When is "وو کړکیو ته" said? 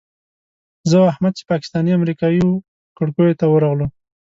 2.43-3.45